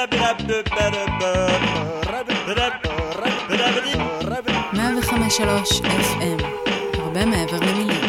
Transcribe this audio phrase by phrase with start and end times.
[5.84, 6.42] FM,
[6.98, 8.00] הרבה מעבר למילים.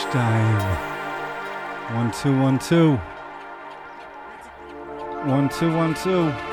[0.00, 0.56] Stein.
[1.98, 2.98] One, two, one, two.
[5.29, 6.48] One, two, one, two.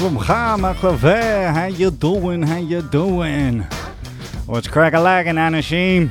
[0.00, 1.52] שלומך, מחלבה?
[1.52, 2.42] How you doing?
[2.42, 3.62] How you doing?
[4.46, 6.08] What's crack-a-lackin', אנשים?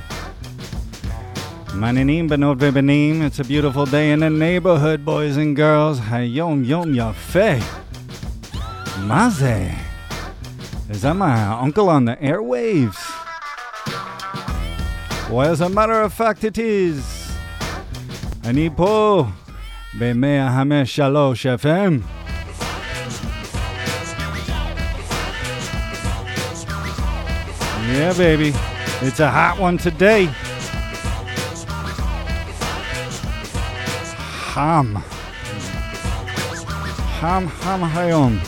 [1.74, 6.02] מעניינים בנות ובנים, it's a beautiful day in the neighborhood, boys and girls.
[6.12, 7.54] היום יום יפה.
[9.00, 9.70] מה זה?
[10.92, 13.00] Is that my uncle on the airwaves?
[15.32, 17.02] Well, as a matter of fact, it is.
[18.46, 19.26] אני פה
[20.00, 22.19] ב-105.3 FM.
[27.91, 28.53] Yeah, baby.
[29.03, 30.27] It's a hot one today.
[34.55, 34.95] Ham.
[37.19, 38.39] Ham, ham, hayom.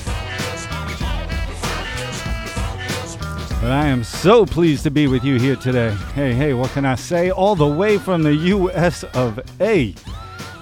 [3.60, 5.91] But I am so pleased to be with you here today.
[6.14, 7.32] Hey, hey, what can I say?
[7.32, 9.92] All the way from the US of A.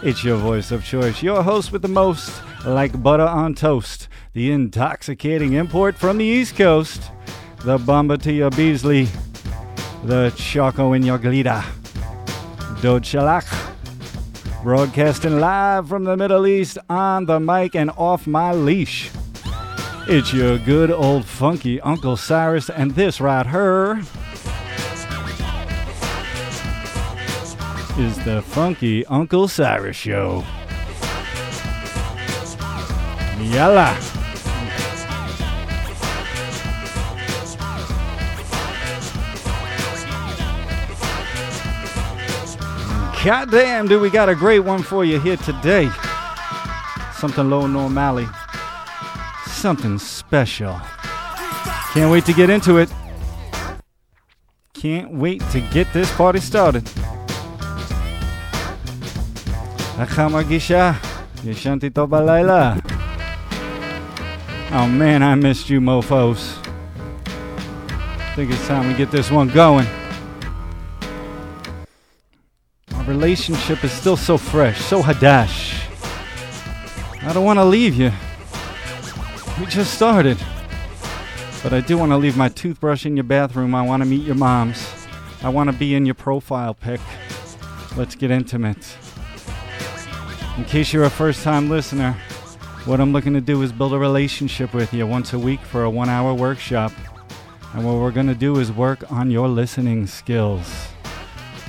[0.03, 4.51] It's your voice of choice, your host with the most, like butter on toast, the
[4.51, 7.11] intoxicating import from the East Coast,
[7.65, 9.09] the bomba to your Beasley,
[10.05, 11.65] the choco in your glida,
[12.81, 13.05] Dode
[14.63, 19.11] broadcasting live from the Middle East on the mic and off my leash.
[20.07, 24.03] It's your good old funky Uncle Cyrus, and this right here
[27.99, 30.45] is the Funky Uncle Cyrus Show.
[33.39, 34.20] Yalla!
[43.24, 45.90] God damn, dude, we got a great one for you here today.
[47.14, 48.28] Something low normally.
[49.48, 50.80] Something special.
[51.94, 52.90] Can't wait to get into it.
[54.74, 56.84] Can't wait to get this party started.
[60.00, 60.92] איך מרגישה?
[61.46, 62.74] ישנתי טוב בלילה.
[64.72, 66.66] Oh man, I missed you mofos.
[68.36, 69.88] think it's time we get this one going.
[73.11, 75.83] Relationship is still so fresh, so hadash.
[77.25, 78.13] I don't want to leave you.
[79.59, 80.39] We just started.
[81.61, 83.75] But I do want to leave my toothbrush in your bathroom.
[83.75, 84.89] I want to meet your moms.
[85.43, 87.01] I want to be in your profile pic.
[87.97, 88.97] Let's get intimate.
[90.57, 92.13] In case you're a first time listener,
[92.85, 95.83] what I'm looking to do is build a relationship with you once a week for
[95.83, 96.93] a one hour workshop.
[97.75, 100.90] And what we're going to do is work on your listening skills.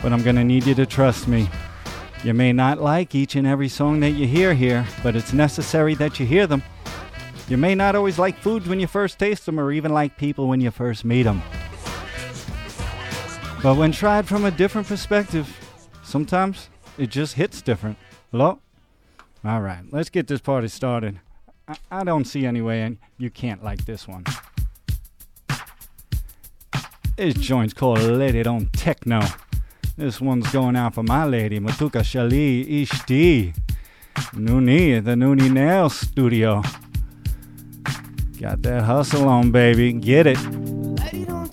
[0.01, 1.49] But I'm going to need you to trust me.
[2.23, 5.95] You may not like each and every song that you hear here, but it's necessary
[5.95, 6.63] that you hear them.
[7.47, 10.47] You may not always like foods when you first taste them, or even like people
[10.47, 11.41] when you first meet them.
[13.61, 15.47] But when tried from a different perspective,
[16.03, 17.97] sometimes it just hits different.
[18.31, 18.59] Hello?
[19.43, 21.19] All right, let's get this party started.
[21.67, 24.23] I, I don't see any way and you can't like this one.
[27.17, 29.21] This joint's called Lady Don't Techno.
[30.01, 33.55] This one's going out for my lady, Matuka Shali Ishti.
[34.33, 36.63] Noonie the Noonie Nail Studio.
[38.39, 39.93] Got that hustle on, baby.
[39.93, 40.39] Get it.
[40.39, 41.51] Lady don't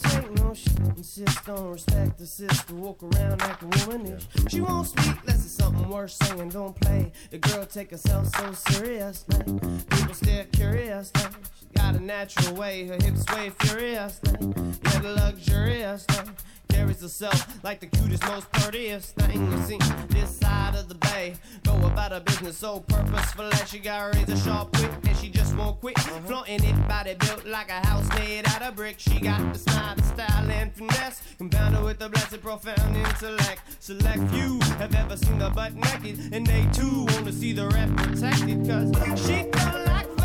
[1.73, 4.27] respect the sister, walk around acting womanish.
[4.49, 7.13] She won't speak unless it's something worth saying, don't play.
[7.31, 9.43] The girl take herself so seriously.
[9.45, 11.23] People stare curiously.
[11.59, 14.33] She got a natural way, her hips sway furiously.
[14.33, 16.25] The luxuriously.
[16.69, 19.79] Carries herself like the cutest, most prettiest thing you see.
[20.09, 21.35] This side of the bay,
[21.65, 25.57] go about her business so purposeful that she got razor sharp wit and she just
[25.57, 25.99] won't quit.
[26.27, 28.97] Flaunting it, body built like a house made out of brick.
[28.99, 33.61] She got the style, and finesse, compounded with a blessed, profound intellect.
[33.81, 37.89] Select few have ever seen her butt naked, and they too wanna see the rep
[37.97, 38.67] protected.
[38.69, 40.18] Cause she don't like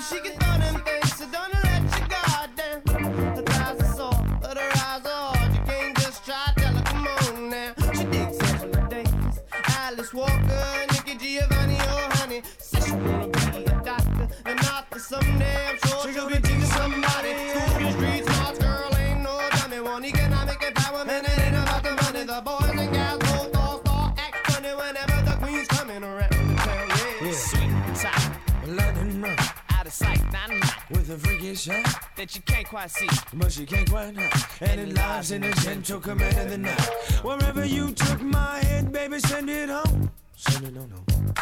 [0.00, 1.07] she can throw them things,
[31.58, 33.08] a shot, that you can't quite see.
[33.34, 34.70] but you can't quite hide.
[34.70, 36.80] And it lies in the gentle command of the night.
[37.22, 40.10] Wherever you took my head, baby, send it home.
[40.36, 41.34] Send it on home.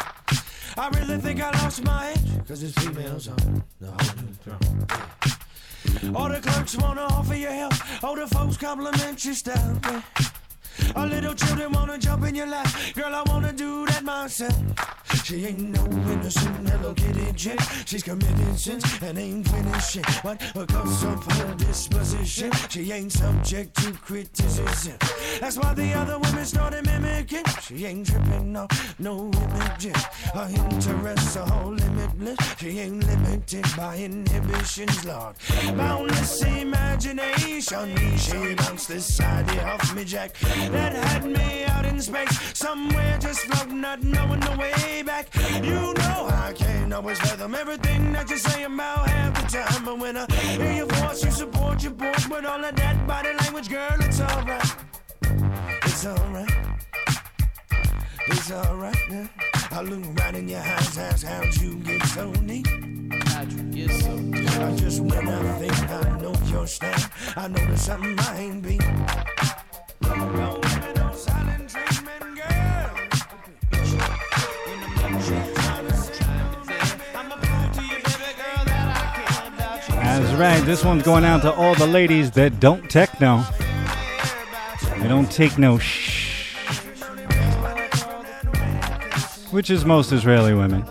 [0.77, 6.15] I really think I lost my edge, cause it's females on the whole new throne.
[6.15, 7.73] All the clerks wanna offer you help,
[8.03, 9.79] all the folks compliment your style.
[9.83, 10.01] Yeah.
[10.95, 14.55] All little children wanna jump in your lap, girl, I wanna do that myself.
[15.23, 15.85] She ain't no
[16.27, 17.59] innocent Kitty chick.
[17.85, 20.05] She's committed sins and ain't finished shit.
[20.23, 24.97] But because of her disposition, she ain't subject to criticism.
[25.39, 27.45] That's why the other women started mimicking.
[27.61, 30.03] She ain't tripping off no images.
[30.33, 32.37] Her interests are all limitless.
[32.59, 35.35] She ain't limited by inhibitions, Lord.
[35.77, 38.17] Boundless imagination.
[38.17, 40.33] She bounced this side off me, Jack.
[40.71, 42.57] That had me out in space.
[42.57, 45.27] Somewhere just floating, not knowing the way back.
[45.63, 49.85] You know I can't always fathom everything that you say about half the time.
[49.85, 53.29] But when I hear your voice, you support your boys with all of that body
[53.41, 54.75] language, girl, it's alright.
[55.83, 56.51] It's alright.
[58.27, 59.29] It's alright now.
[59.71, 62.67] I look right in your eyes, ask how'd you get so neat?
[63.27, 64.13] How'd you get so
[64.63, 68.63] I just when I think I know your style, I know there's something I ain't
[68.63, 68.79] be.
[80.37, 80.63] Right.
[80.65, 83.43] This one's going out to all the ladies that don't techno.
[84.99, 86.53] They don't take no shh.
[89.51, 90.83] Which is most Israeli women.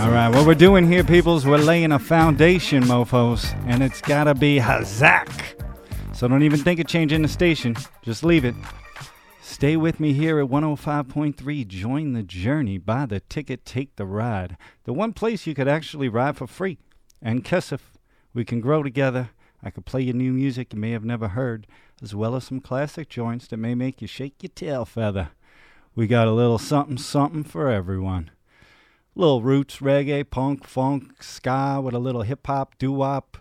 [0.00, 4.34] All right, what we're doing here, peoples, we're laying a foundation, mofos, and it's gotta
[4.34, 5.30] be Hazak.
[6.14, 7.76] So don't even think of changing the station.
[8.02, 8.54] Just leave it.
[9.60, 11.68] Stay with me here at 105.3.
[11.68, 12.78] Join the journey.
[12.78, 14.56] Buy the ticket, take the ride.
[14.84, 16.78] The one place you could actually ride for free.
[17.20, 17.80] And Kesef,
[18.32, 19.32] we can grow together.
[19.62, 21.66] I could play you new music you may have never heard,
[22.02, 25.32] as well as some classic joints that may make you shake your tail feather.
[25.94, 28.30] We got a little something something for everyone.
[29.14, 33.36] Little roots, reggae, punk, funk, ska with a little hip hop, doo wop,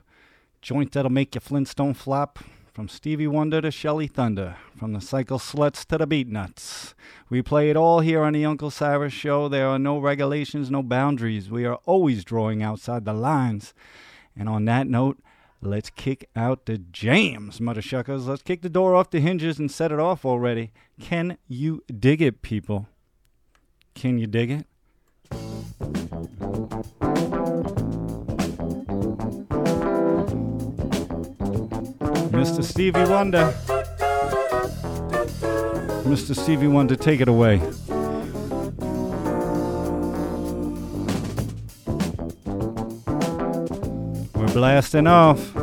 [0.61, 2.39] joint that'll make your Flintstone flop.
[2.79, 6.93] From Stevie Wonder to Shelly Thunder, from the Cycle Sluts to the Beatnuts.
[7.29, 9.49] We play it all here on the Uncle Cyrus Show.
[9.49, 11.51] There are no regulations, no boundaries.
[11.51, 13.73] We are always drawing outside the lines.
[14.33, 15.19] And on that note,
[15.61, 18.27] let's kick out the jams, mother shuckers.
[18.27, 20.71] Let's kick the door off the hinges and set it off already.
[21.01, 22.87] Can you dig it, people?
[23.93, 24.65] Can you dig it?
[32.39, 32.63] Mr.
[32.63, 33.53] Stevie Wonder.
[36.05, 36.33] Mr.
[36.33, 37.57] Stevie Wonder, take it away.
[44.33, 45.53] We're blasting off.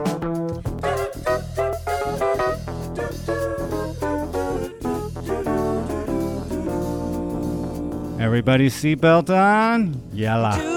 [8.20, 9.98] Everybody seatbelt on?
[10.12, 10.76] Yalla.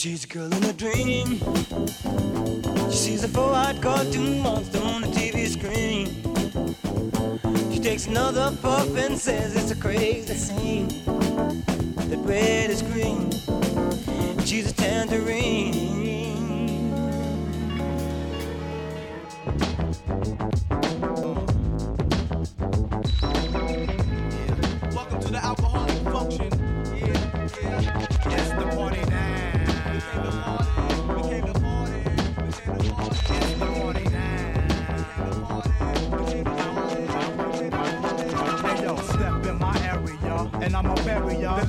[0.00, 1.40] She's a girl in a dream.
[2.90, 6.06] She sees a four-eyed cartoon monster on the TV screen.
[7.70, 10.88] She takes another puff and says it's a crazy scene.
[12.08, 13.30] That red is green,
[14.46, 16.09] she's a tangerine.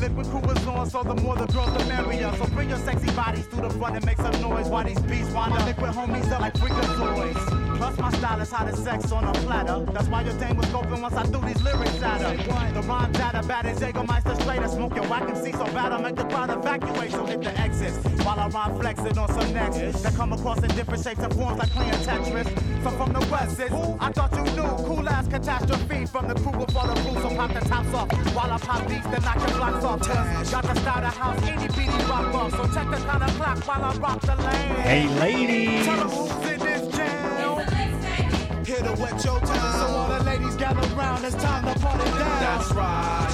[0.02, 2.34] Liquid crew is on, so the more the girls the merrier.
[2.38, 5.30] So bring your sexy bodies to the front and make some noise while these beats
[5.32, 5.66] wind up.
[5.66, 7.78] Liquid homies are like freakazoids.
[7.78, 9.86] Plus my style is hot as sex on a platter.
[9.94, 12.72] That's why your thing was scoping once I threw these lyrics at her.
[12.74, 14.60] The rhyme data bad as Jägermeister straight.
[14.60, 17.12] I smoke your whack and see so bad I make the crowd evacuate.
[17.12, 20.70] So hit the exits while I rhyme flexing on some necks that come across in
[20.76, 22.71] different shapes and forms like playing Tetris.
[22.84, 24.70] So from the west is, I thought you knew.
[24.88, 27.22] Cool ass catastrophe from the crew before the crew.
[27.22, 30.00] So pop the tops off while I pop beats that knock your blocks off.
[30.02, 32.52] Cause got the style of house, any beady rock off.
[32.52, 34.76] So check the kind of clock while I rock the lane.
[34.82, 35.86] Hey, ladies.
[35.86, 38.66] Tell 'em who's in this jam.
[38.66, 39.74] Here to wet your time.
[39.80, 42.40] So all the ladies gather round, it's time to party down.
[42.42, 43.28] That's right.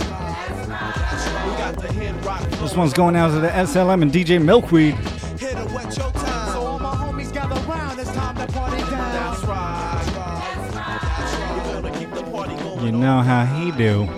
[1.46, 2.42] We got the hit rock.
[2.60, 4.98] This one's going out to the SLM and DJ Milkweed.
[12.98, 14.17] Know how he do.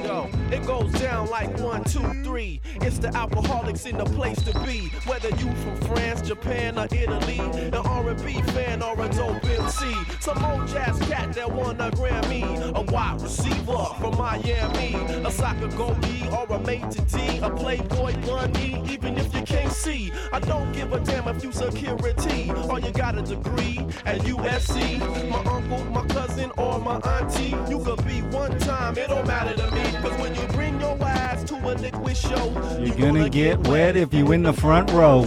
[3.86, 4.90] In the place to be.
[5.06, 10.44] Whether you from France, Japan, or Italy, an R&B fan or a dope MC, some
[10.44, 16.32] old jazz cat that won a Grammy, a wide receiver from Miami, a soccer goalie
[16.32, 20.12] or a maitre d', a playboy bunny, even if you can't see.
[20.34, 25.00] I don't give a damn if you security or you got a degree at USC.
[25.30, 28.98] My uncle, my cousin, or my auntie, you could be one time.
[28.98, 31.76] It don't matter to me, cause when you bring your ass to a
[32.10, 35.25] You're gonna get wet if you in the front row.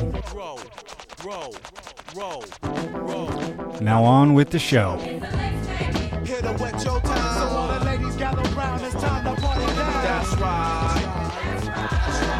[3.80, 4.96] Now on with the show.
[4.96, 7.38] Here to wet your time.
[7.38, 10.02] So all the ladies gather round, it's time to party down.
[10.02, 10.98] That's right.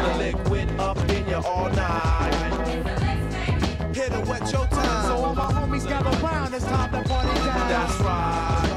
[0.03, 2.75] The liquid up in you all night.
[3.95, 5.05] Here to wet your time.
[5.05, 7.69] So all my homies gather round, it's time to party down.
[7.69, 8.69] That's right.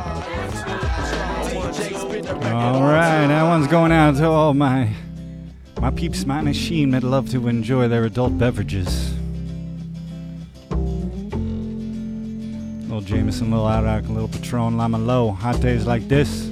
[1.51, 4.95] DJ spin the record All right, that one's going out to all my
[5.87, 9.15] my peeps, man, machine that love to enjoy their adult beverages.
[12.89, 15.31] Little Jameson, little Arak, little Patron, Lama Low.
[15.31, 16.51] Hot days like this.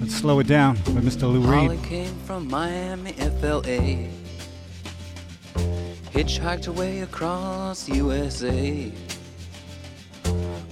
[0.00, 1.30] Let's slow it down with Mr.
[1.30, 1.82] Lou Holly Reed.
[1.84, 4.08] came from Miami, FLA.
[6.14, 8.90] Hitchhiked away across USA.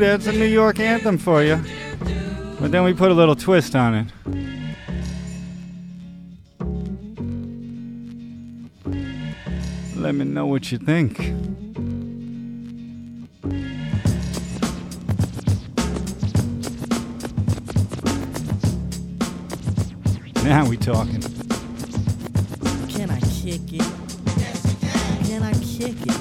[0.00, 1.62] That's a New York anthem for you.
[2.58, 4.08] But then we put a little twist on it.
[9.96, 11.18] Let me know what you think.
[20.42, 21.23] Now we talking.
[25.84, 26.16] Can I kick it?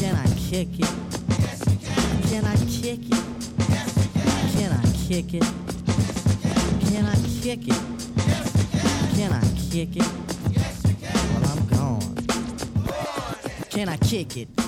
[0.00, 0.90] Can I kick it?
[2.28, 3.14] Can I kick it?
[4.52, 5.44] Can I kick it?
[6.90, 7.80] Can I kick it?
[9.16, 10.08] Can I kick it?
[11.32, 12.16] Well, I'm gone.
[13.70, 14.67] Can I kick it?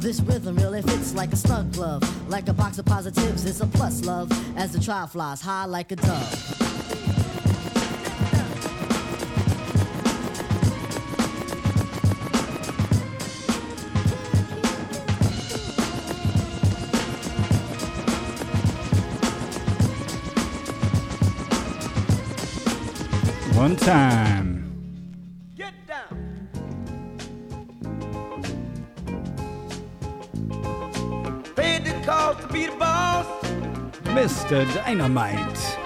[0.00, 2.02] This rhythm really fits like a snug glove.
[2.30, 4.32] Like a box of positives, it's a plus love.
[4.56, 6.56] As the trial flies high like a dove.
[23.54, 24.49] One time.
[34.20, 34.66] Mr.
[34.74, 35.79] Dynamite.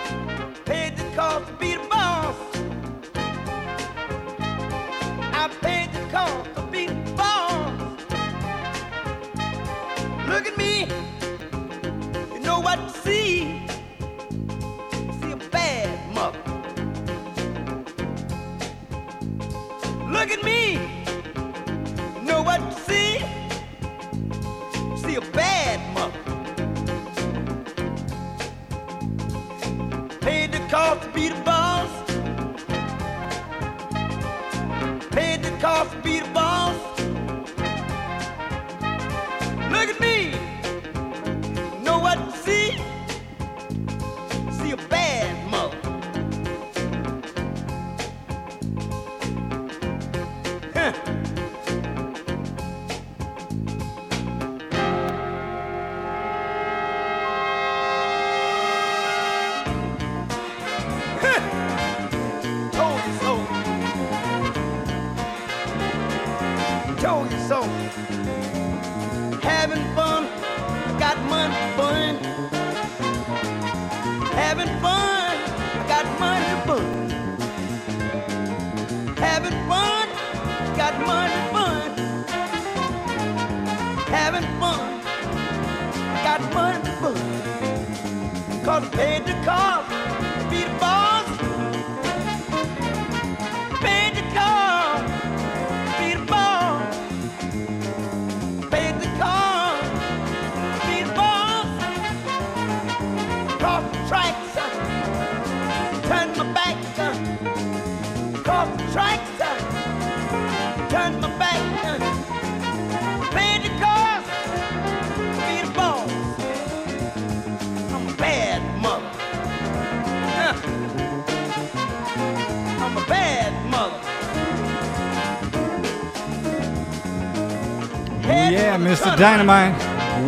[129.16, 129.76] Dynamite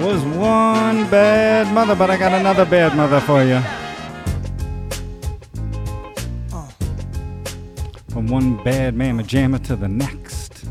[0.04, 3.60] was one bad mother, but I got another bad mother for you.
[8.08, 10.66] From one bad mamma jammer to the next.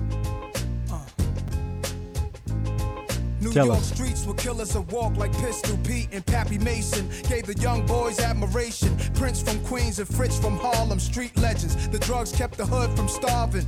[3.42, 3.94] New Tell York us.
[3.94, 7.10] streets were killers that walk like Pistol Pete and Pappy Mason.
[7.28, 8.98] Gave the young boys admiration.
[9.14, 11.90] Prince from Queens and Fritz from Harlem, street legends.
[11.90, 13.68] The drugs kept the hood from starving.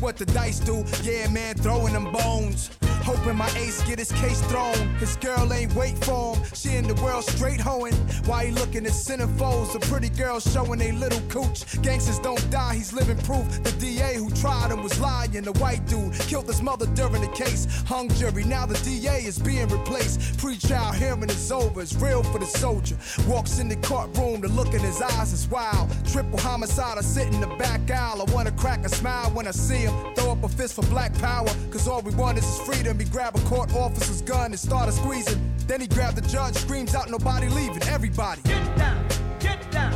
[0.00, 0.84] what the dice do.
[1.02, 2.70] Yeah, man, throwing them bones.
[3.04, 4.76] Hoping my ace get his case thrown.
[4.96, 6.44] His girl ain't wait for him.
[6.54, 7.94] She in the world straight hoeing.
[8.26, 9.74] Why he looking at centerfolds?
[9.74, 11.64] A pretty girl showing they little cooch.
[11.82, 13.46] Gangsters don't die, he's living proof.
[13.62, 15.18] The DA who tried him was lying.
[15.18, 17.66] The white dude killed his mother during the case.
[17.86, 20.38] Hung jury, now the DA is being replaced.
[20.38, 22.96] Pre-trial hearing is over, it's real for the soldier.
[23.26, 25.90] Walks in the courtroom, the look in his eyes is wild.
[26.06, 28.24] Triple homicide, I sit in the back aisle.
[28.26, 30.14] I wanna crack a smile when I see him.
[30.14, 33.06] Throw up a fist for black power, cause all we want is his freedom.
[33.06, 35.40] He grab a court officer's gun and started squeezing.
[35.66, 38.40] Then he grabbed the judge, screams out, nobody leaving, everybody.
[38.42, 39.06] Get down,
[39.38, 39.92] get down,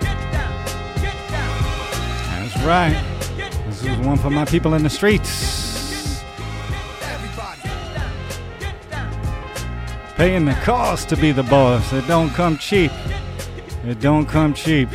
[0.00, 0.64] get down,
[0.96, 2.42] get down.
[2.42, 3.04] That's right.
[3.66, 6.22] This is one for my people in the streets.
[7.02, 7.60] Everybody.
[10.16, 11.92] Paying the cost to be the boss.
[11.92, 12.92] It don't come cheap.
[13.84, 14.88] It don't come cheap.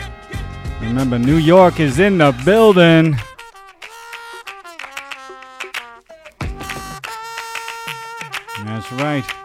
[0.82, 3.18] Remember, New York is in the building.
[8.96, 9.45] Right.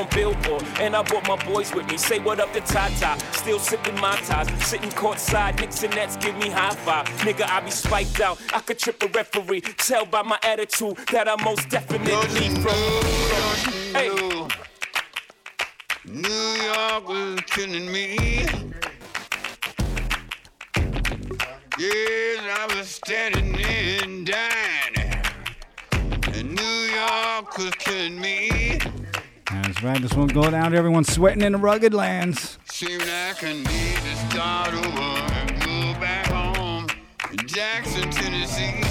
[0.05, 1.97] Billboard, and I brought my boys with me.
[1.97, 4.49] Say what up to Tata, still sipping my ties.
[4.65, 7.05] Sitting courtside, Knicks and Nets give me high five.
[7.19, 8.39] Nigga, I be spiked out.
[8.53, 9.61] I could trip a referee.
[9.61, 12.71] Tell by my attitude that I most definitely from.
[13.93, 14.09] Hey.
[16.05, 18.17] New York was killing me.
[21.77, 25.23] Yes, I was standing and dying.
[26.33, 28.79] And New York was killing me.
[29.71, 30.01] That's right.
[30.01, 32.57] This one go down to everyone sweating in the rugged lands.
[32.65, 36.87] Seemed like I need to start over and go back home
[37.31, 38.81] in Jackson, Tennessee.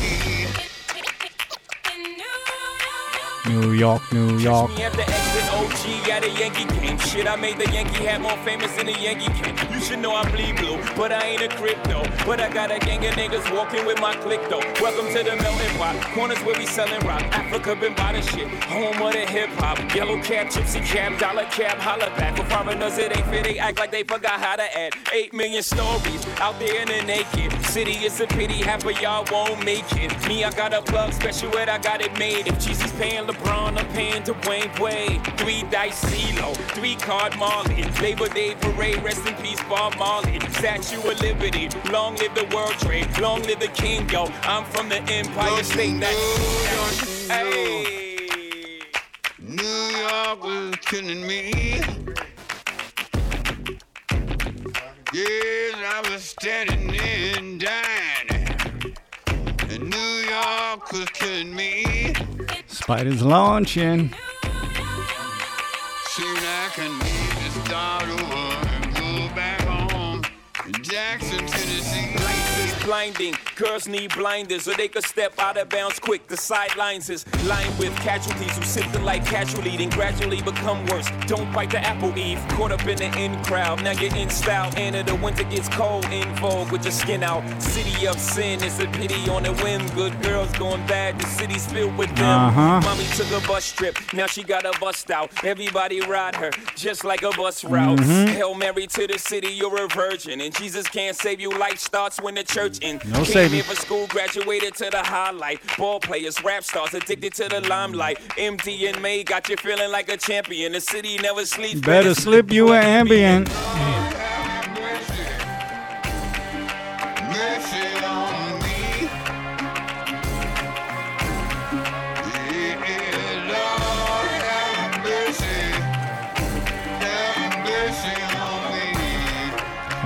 [3.47, 4.71] New York, New York.
[5.51, 6.99] OG at a Yankee game.
[6.99, 9.57] Shit, I made the Yankee hat more famous than the Yankee game.
[9.73, 12.03] You should know I bleed blue, but I ain't a crypto.
[12.27, 14.63] But I got a gang of niggas walking with my click though.
[14.81, 15.97] Welcome to the melting pot.
[16.15, 17.23] Corners where we selling rock.
[17.33, 18.49] Africa been the shit.
[18.65, 19.79] Home of the hip hop.
[19.95, 22.37] Yellow cap, gypsy cap, dollar cap, holla back.
[22.37, 23.45] For foreigners, it ain't fit.
[23.45, 24.95] They act like they forgot how to add.
[25.13, 27.53] Eight million stories out there in the naked.
[27.65, 30.11] City is a pity, half of y'all won't make it.
[30.29, 32.47] Me, I got a plug special ed, I got it made.
[32.49, 35.21] If Jeezy's paying LeBron, I'm paying Dwyane Wade.
[35.41, 37.83] Three dice CeeLo, three card Marley.
[38.03, 40.39] Labor Day parade, rest in peace, Bob Marley.
[40.51, 44.27] Statue of Liberty, long live the World Trade, long live the King, yo.
[44.43, 45.99] I'm from the Empire State.
[45.99, 48.83] That's hey.
[49.39, 51.81] New York was killing me.
[55.15, 58.95] Yes, I was standing and dying.
[59.71, 62.15] And New York was killing me.
[62.67, 64.15] Spiders launching.
[66.21, 70.21] Like I need to start over and go back home
[70.83, 72.20] Jackson, Tennessee.
[72.85, 73.35] Blinding.
[73.57, 76.27] Girls need blinders so they could step out of bounds quick.
[76.27, 81.09] The sidelines is lined with casualties who sip the light casually, then gradually become worse.
[81.27, 82.41] Don't bite the apple eve.
[82.51, 83.83] Caught up in the in crowd.
[83.85, 84.73] Now you're in style.
[84.77, 87.43] And the winter gets cold in vogue with your skin out.
[87.63, 88.63] City of sin.
[88.63, 89.87] It's a pity on a whim.
[89.95, 91.21] Good girls going bad.
[91.21, 92.41] The city's filled with them.
[92.41, 92.81] Uh-huh.
[92.81, 93.97] Mommy took a bus trip.
[94.15, 95.31] Now she got a bust out.
[95.45, 97.99] Everybody ride her just like a bus route.
[97.99, 98.29] Mhm.
[98.29, 99.49] Hail Mary to the city.
[99.53, 100.41] You're a virgin.
[100.41, 101.51] And Jesus can't save you.
[101.51, 103.01] Life starts when the church in.
[103.07, 103.63] No Came saving.
[103.63, 105.61] for school, graduated to the highlight.
[105.77, 108.19] Ball players, rap stars, addicted to the limelight.
[108.37, 110.73] MD and May got you feeling like a champion.
[110.73, 111.81] The city never sleeps.
[111.81, 113.49] Better slip you an Ambien.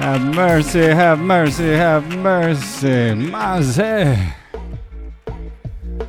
[0.04, 3.14] Have mercy, have mercy, have mercy.
[3.14, 3.78] Maze.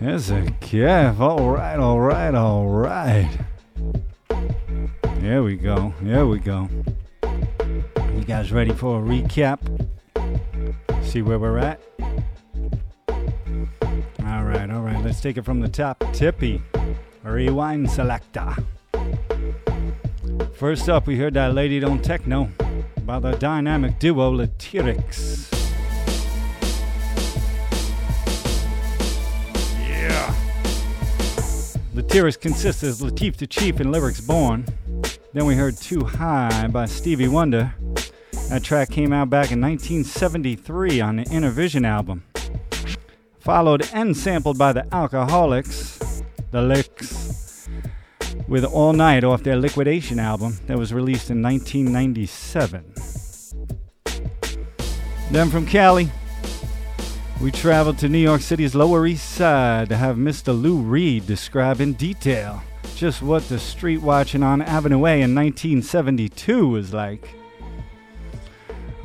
[0.02, 1.22] It's a Kev.
[1.22, 3.30] All right, all right, all right.
[5.22, 5.94] Here we go.
[6.04, 6.68] Here we go.
[7.24, 9.62] You guys ready for a recap?
[11.02, 11.80] See where we're at?
[13.08, 15.02] All right, all right.
[15.06, 16.04] Let's take it from the top.
[16.12, 16.62] Tippy.
[17.24, 18.58] Rewind selector.
[20.54, 22.50] First up, we heard that Lady Don't Techno
[23.06, 25.52] by the dynamic duo Latryx.
[29.88, 30.36] Yeah.
[31.94, 34.66] Latryx consists of Latif the Chief and lyrics born.
[35.34, 37.76] Then we heard Too High by Stevie Wonder.
[38.50, 42.24] That track came out back in 1973 on the Innervisions album.
[43.40, 47.45] Followed and sampled by the Alkoholiks, the Liks,
[48.48, 52.94] with All Night off their Likwidation album that was released in 1997.
[55.32, 56.10] Then from Cali,
[57.42, 60.60] we traveled to New York City's Lower East Side to have Mr.
[60.60, 62.62] Lou Reed describe in detail
[62.96, 67.36] just what the street watching on Avenue A in 1972 was like.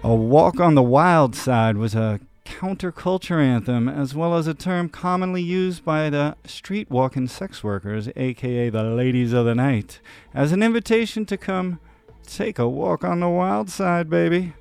[0.04, 4.88] A Walk on the Wild Side was a counterculture anthem, as well as a term
[4.88, 10.00] commonly used by the street walking sex workers, aka the ladies of the night,
[10.34, 11.78] as an invitation to come
[12.26, 14.52] take a walk on the wild side, baby.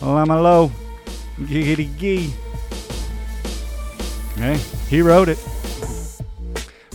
[0.00, 0.72] Lama low,
[1.38, 2.34] giggity gee.
[4.34, 5.38] Hey, he wrote it.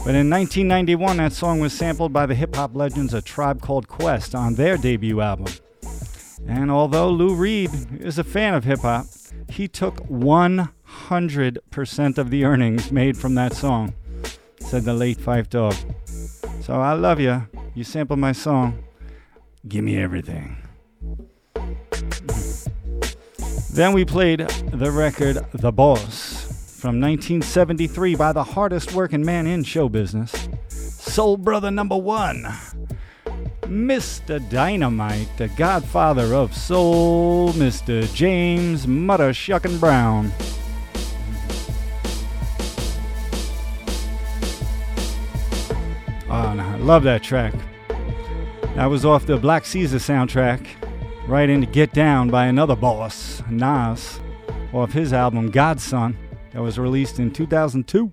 [0.04, 3.88] But in 1991, that song was sampled by the hip hop legends A Tribe Called
[3.88, 5.48] Quest on their debut album.
[6.48, 9.08] And although Lou Reed is a fan of hip hop,
[9.50, 13.94] he took 100% of the earnings made from that song,
[14.60, 15.76] said the late Phife Dawg.
[16.62, 17.48] So I love you.
[17.74, 18.84] You sampled my song.
[19.68, 20.58] Give me everything.
[23.74, 24.40] Then we played
[24.72, 26.42] the record The Boss
[26.82, 32.48] from 1973 by the hardest working man in show business, Soul Brother number one,
[33.72, 34.38] Mr.
[34.50, 38.14] Dynamite, the godfather of soul, Mr.
[38.14, 40.30] James Mudder Shuckin' Brown.
[46.30, 47.54] Oh, no, I love that track.
[48.76, 50.68] That was off the Black Caesar soundtrack,
[51.26, 54.20] right into Get Down by another boss, Nas,
[54.74, 56.18] off his album God's Son,
[56.52, 58.12] that was released in 2002.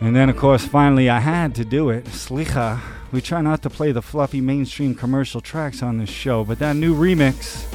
[0.00, 2.04] And then, of course, finally, I had to do it.
[2.06, 2.80] Slicha.
[3.12, 6.76] We try not to play the fluffy mainstream commercial tracks on this show, but that
[6.76, 7.66] new remix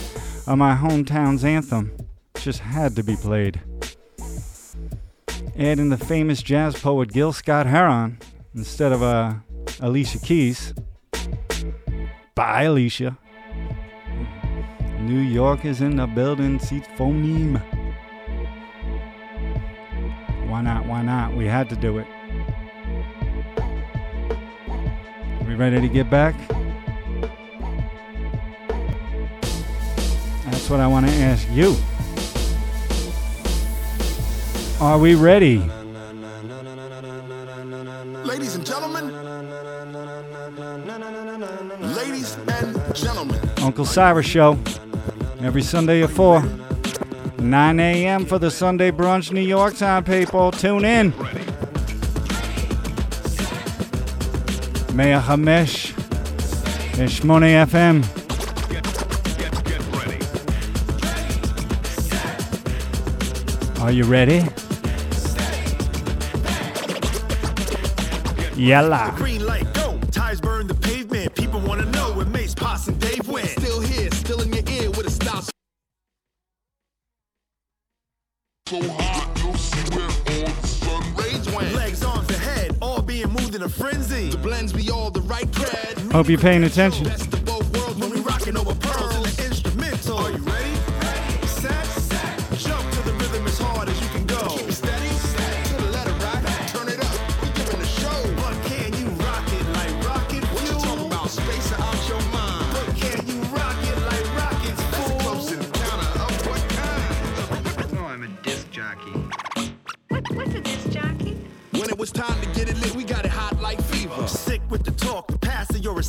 [0.47, 1.95] of my hometown's anthem
[2.35, 3.61] just had to be played.
[5.57, 8.17] Adding the famous jazz poet Gil Scott Heron
[8.55, 9.35] instead of uh,
[9.79, 10.73] Alicia Keys.
[12.33, 13.17] Bye, Alicia.
[14.99, 17.61] New York is in the building, seats phoneme.
[20.49, 20.85] Why not?
[20.87, 21.35] Why not?
[21.35, 22.07] We had to do it.
[25.47, 26.35] We ready to get back?
[30.45, 31.75] That's what I want to ask you.
[34.81, 35.59] Are we ready?
[38.23, 39.11] Ladies and gentlemen,
[41.95, 44.57] ladies and gentlemen, Uncle Cyrus Show.
[45.41, 46.43] Every Sunday at 4.
[47.37, 48.25] 9 a.m.
[48.25, 50.51] for the Sunday brunch, New York time, people.
[50.51, 51.13] Tune in.
[54.95, 55.91] Mea Hamesh.
[56.95, 58.01] Shmone FM.
[63.81, 64.45] Are you ready?
[68.55, 69.13] Yalla.
[69.17, 69.99] Green light, go.
[70.41, 71.35] Burn the pavement.
[71.35, 73.47] People want to know where Mace, Posse, and Dave went.
[73.49, 73.81] still
[83.65, 84.29] a frenzy.
[84.29, 86.11] The blends be all the right cred.
[86.11, 87.07] Hope you're paying attention.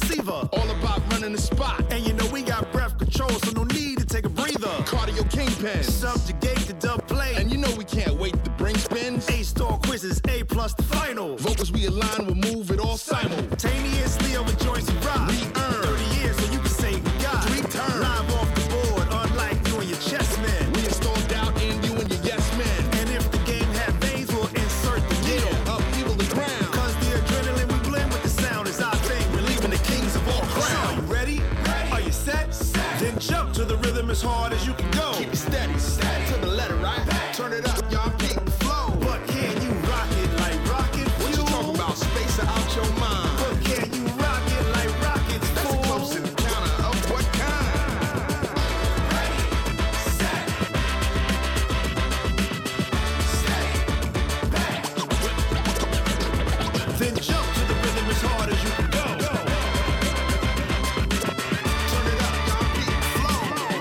[0.00, 0.48] Receiver.
[0.52, 1.84] All about running the spot.
[1.92, 4.68] And you know we got breath control, so no need to take a breather.
[4.84, 5.82] Cardio kingpin.
[5.82, 6.35] Subjugate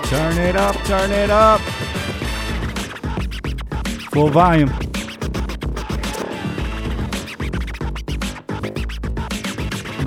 [0.08, 1.60] Turn it up, turn it up.
[4.12, 4.68] Full volume.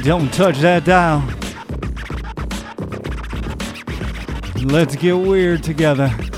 [0.03, 1.21] Don't touch that dial.
[4.63, 6.28] Let's get weird together.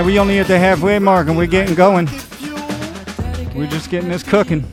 [0.00, 0.06] Right.
[0.06, 2.08] We only at the halfway mark and we're getting going.
[3.54, 4.64] We're just getting this cooking.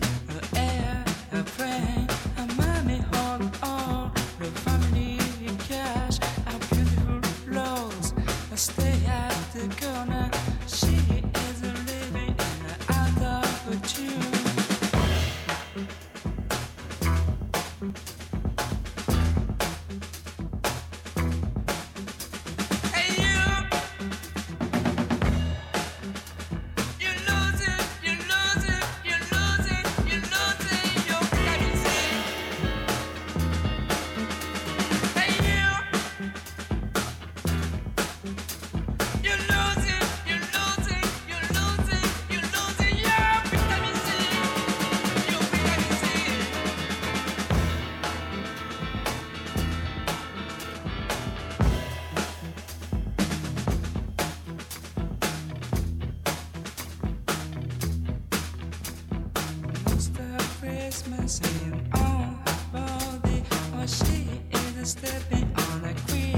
[64.88, 66.37] Stepping on a quicksand.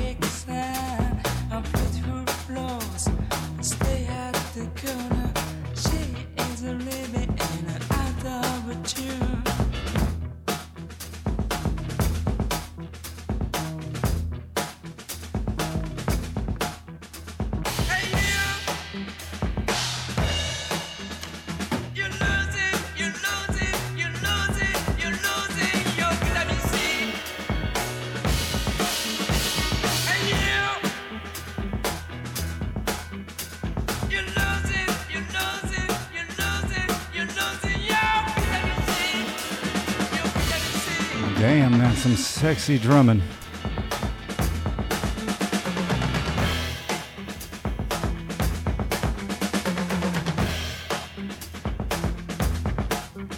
[42.40, 43.22] Sexy drumming.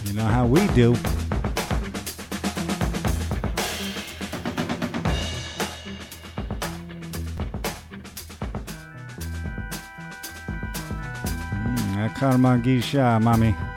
[0.04, 0.92] You know how we do.
[11.64, 13.71] Mm, Karma Gisha, mami.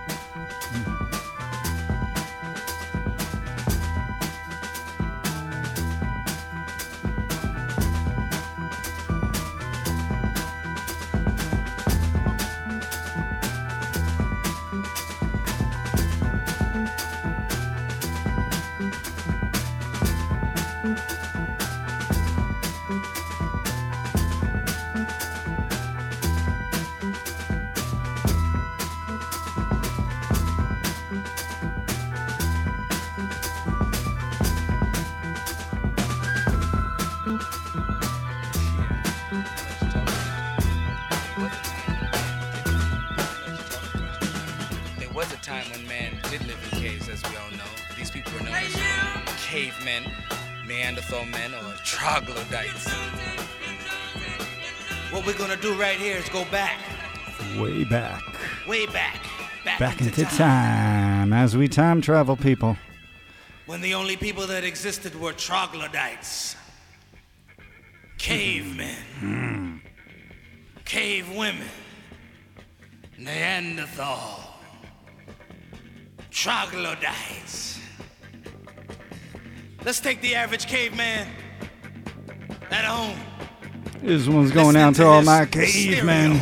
[45.15, 47.63] Was a time when man did live in caves, as we all know.
[47.97, 48.75] These people were known as
[49.45, 50.03] cavemen,
[50.67, 52.91] Neanderthal men, or troglodytes.
[55.11, 56.77] What we're gonna do right here is go back,
[57.57, 58.21] Way back.
[58.67, 59.21] way back,
[59.63, 62.75] back, Back into into time as we time travel, people.
[63.67, 66.57] when the only people that existed were troglodytes,
[68.17, 69.77] cavemen, hmm.
[70.83, 71.69] cave women,
[73.17, 74.44] Neanderthal,
[76.35, 77.79] troglodytes.
[79.85, 81.27] Let's take the average caveman
[82.69, 83.17] at home.
[84.01, 86.33] This one's going out to all my cavemen.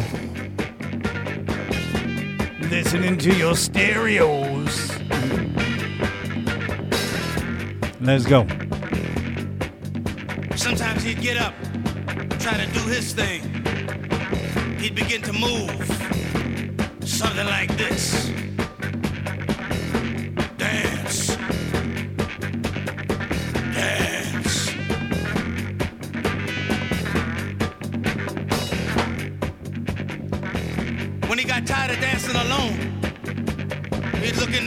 [2.71, 4.89] Listening to your stereos.
[8.01, 8.47] Let's go.
[10.55, 11.53] Sometimes he'd get up,
[12.39, 13.43] try to do his thing.
[14.79, 15.69] He'd begin to move.
[17.07, 18.33] Something like this.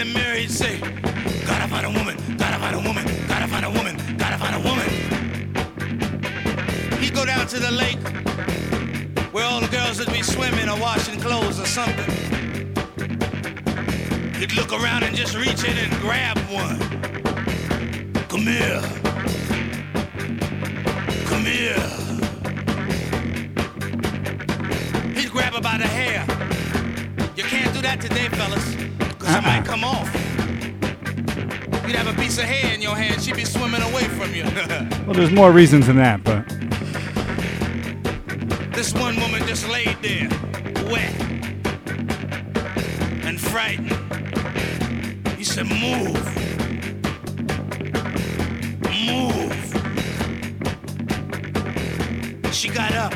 [0.01, 0.79] In the mirror, he'd say,
[1.47, 4.61] Gotta find a woman, gotta find a woman, gotta find a woman, gotta find a
[4.69, 4.89] woman.
[7.01, 8.03] He'd go down to the lake
[9.33, 12.11] where all the girls would be swimming or washing clothes or something.
[14.35, 16.79] He'd look around and just reach in and grab one.
[18.29, 18.83] Come here.
[21.31, 21.81] Come here.
[25.15, 26.27] He'd grab her by the hair.
[27.35, 28.77] You can't do that today, fellas,
[29.43, 30.13] might come off.
[31.87, 34.45] You'd have a piece of hair in your hand, she'd be swimming away from you.
[35.07, 36.45] Well, there's more reasons than that, but
[38.75, 40.29] This one woman just laid there,
[40.91, 41.15] wet
[43.25, 43.93] and frightened.
[45.39, 46.27] He said, Move.
[49.07, 49.55] Move.
[52.53, 53.15] She got up.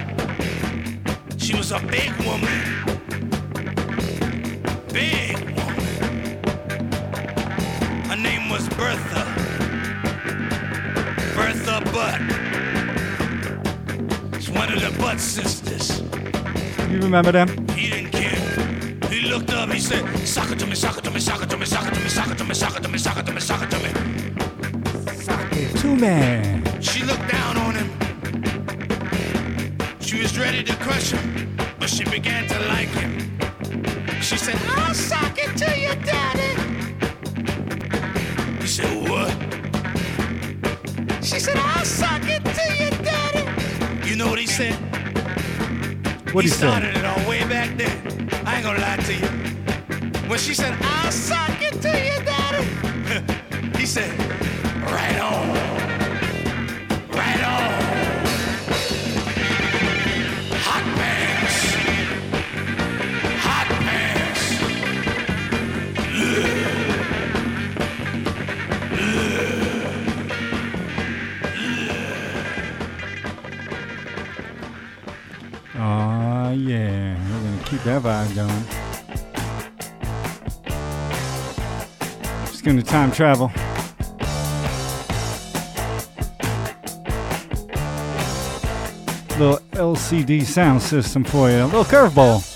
[1.39, 2.59] She was a big woman.
[4.93, 5.30] Big
[8.81, 9.24] Bertha.
[11.37, 12.20] Bertha Butt.
[14.41, 16.01] She's one of the Butt sisters.
[16.91, 17.49] You remember them?
[17.76, 18.41] He didn't care.
[19.11, 21.51] He looked up, he said, Sock it to me, sock it to me, sock it
[21.51, 23.18] to me, sock it to me, sock it to me, sock it to me, sock
[23.18, 23.91] it to me, sock it to me.
[25.78, 26.64] Two man.
[26.81, 27.91] She looked down on him.
[30.01, 33.18] She was ready to crush him, but she began to like him.
[34.22, 36.70] She said, I'll sock it to you, daddy.
[38.71, 39.31] He said, What?
[41.25, 44.09] She said, I'll sock it to you, daddy.
[44.09, 44.75] You know what he said?
[46.33, 47.05] What he he started said?
[47.05, 48.31] it all way back then.
[48.47, 50.29] I ain't gonna lie to you.
[50.29, 54.16] When she said, I'll suck it to you, daddy, he said,
[54.85, 55.60] Right on.
[77.81, 78.64] Keep that vibe going.
[82.47, 83.51] Just gonna time travel.
[89.39, 91.62] Little LCD sound system for you.
[91.62, 92.50] A little curveball.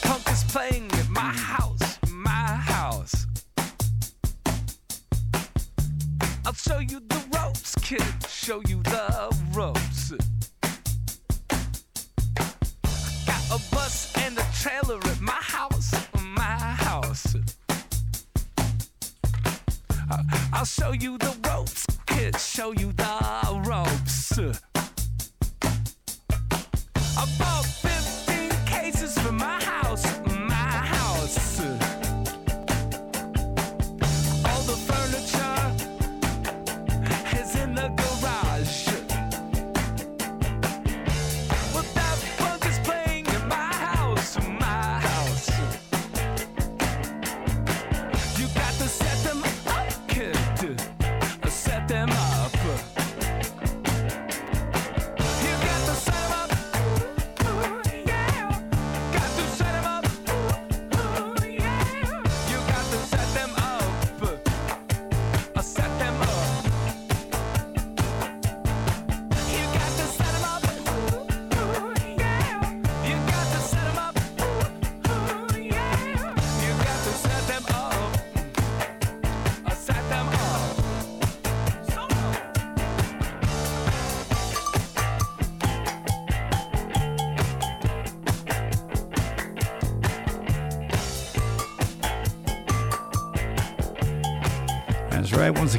[20.94, 21.53] Show you the ropes,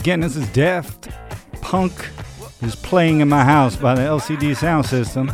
[0.06, 1.08] again, this is Daft
[1.62, 1.92] Punk
[2.62, 5.32] is playing in my house by the LCD sound system.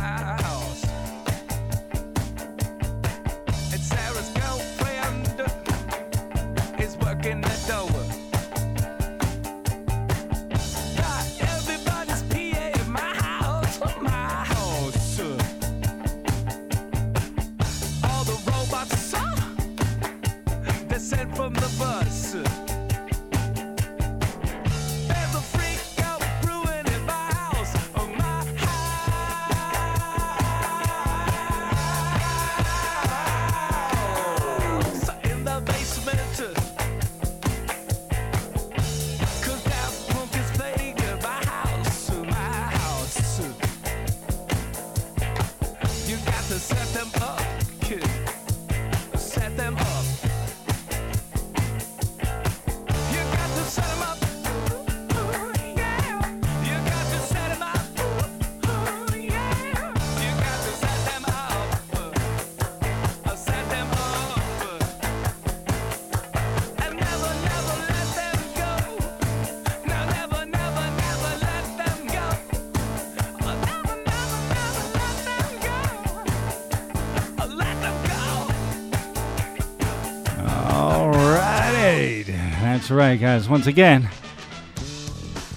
[82.82, 83.48] That's right, guys.
[83.48, 84.08] Once again,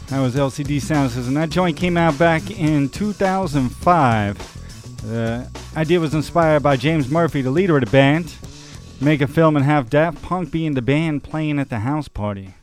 [0.10, 1.34] that was LCD Sound System.
[1.34, 5.02] That joint came out back in 2005.
[5.02, 8.36] The idea was inspired by James Murphy, the leader of the band.
[9.02, 12.08] Make a film and have Daft Punk be in the band playing at the house
[12.08, 12.54] party.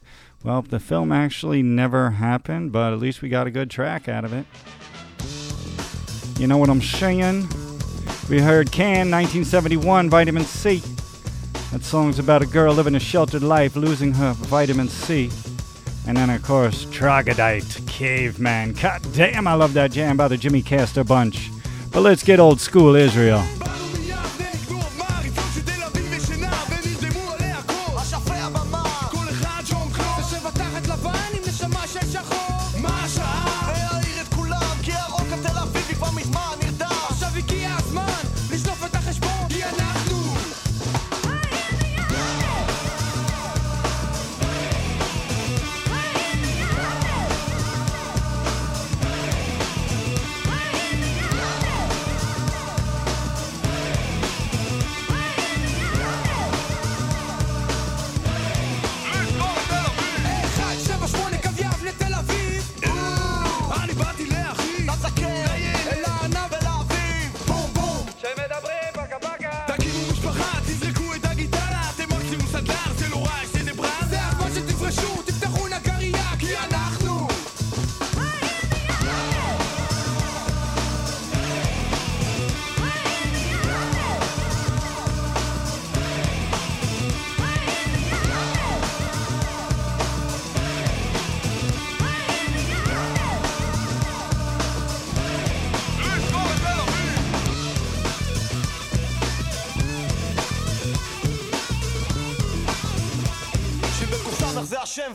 [0.45, 4.25] Well, the film actually never happened, but at least we got a good track out
[4.25, 4.47] of it.
[6.41, 7.49] You know what I'm saying?
[8.31, 10.81] We heard Can 1971 Vitamin C.
[11.73, 15.31] That song's about a girl living a sheltered life, losing her vitamin C.
[16.07, 18.75] And then, of course, Troglodyte, Caveman.
[18.75, 21.51] God damn, I love that jam by the Jimmy Castor Bunch.
[21.91, 23.43] But let's get old school Israel.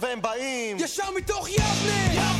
[0.07, 0.77] והם באים.
[0.79, 2.13] ישר מתוך יבנה!
[2.13, 2.36] יבנה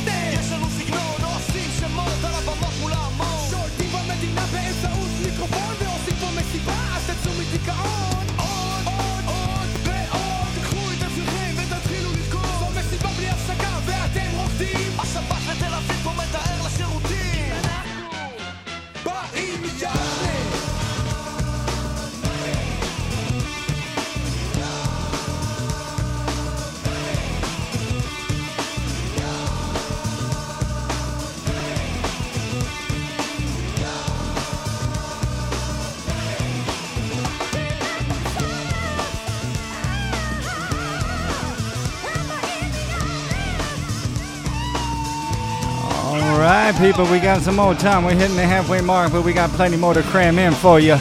[46.78, 48.04] people, we got some more time.
[48.04, 50.96] We're hitting the halfway mark, but we got plenty more to cram in for you.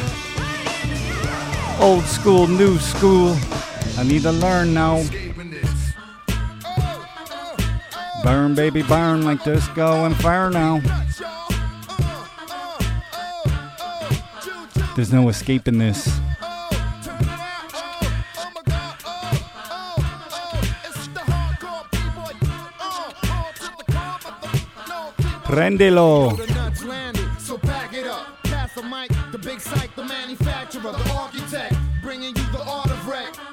[1.80, 3.38] Old school, new school.
[3.98, 5.04] I need to learn now.
[8.24, 10.82] Burn, baby, burn like disco inferno.
[14.96, 16.20] There's no escaping this.
[28.44, 29.60] Pass the mic, the big
[29.96, 32.98] the manufacturer, the architect, bringing you the art of.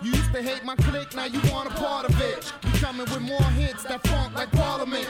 [0.03, 2.53] You used to hate my clique, now you want a part of it.
[2.64, 5.07] We coming with more hits that funk like Parliament.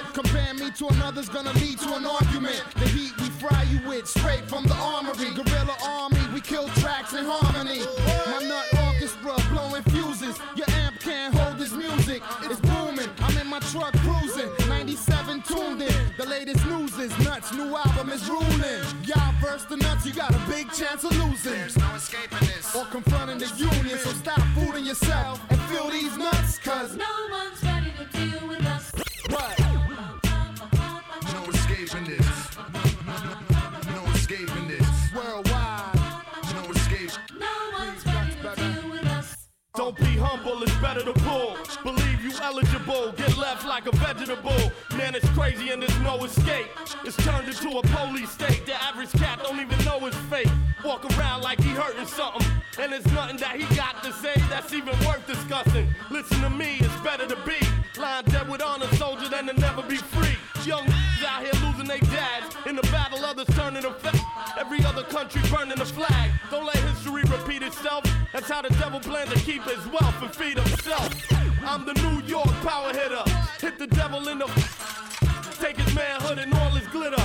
[0.61, 2.63] Me to another's gonna lead to an argument.
[2.77, 5.31] The heat we fry you with, straight from the armory.
[5.35, 7.81] Guerrilla army, we kill tracks in harmony.
[8.27, 8.34] My
[17.05, 17.53] is nuts.
[17.53, 18.85] New album is ruling.
[19.05, 21.53] Y'all verse the nuts, you got a big chance of losing.
[21.53, 22.75] There's no escaping this.
[22.75, 23.99] Or confronting the union.
[23.99, 24.11] So
[42.89, 44.73] eligible, get left like a vegetable.
[44.97, 46.67] Man, it's crazy and there's no escape.
[47.05, 48.67] It's turned into a police state.
[48.67, 50.51] The average cat don't even know his fate.
[50.85, 52.47] Walk around like he hurting something.
[52.79, 55.95] And it's nothing that he got to say that's even worth discussing.
[56.11, 57.67] Listen to me, it's better to be
[57.99, 60.37] lying dead with honor soldier than to never be free.
[60.65, 60.87] Young
[61.27, 62.57] out here losing their dads.
[62.67, 64.19] In the battle, others turning to fa-
[64.59, 66.31] Every other country burning the flag.
[68.35, 71.09] That's how the devil plans to keep his wealth and feed himself.
[71.65, 73.23] I'm the New York power hitter.
[73.61, 74.47] Hit the devil in the.
[75.61, 77.24] Take his manhood and all his glitter.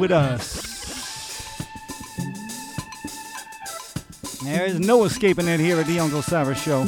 [0.00, 1.60] With us.
[4.42, 6.86] There's no escaping it here at the Uncle Sarah Show.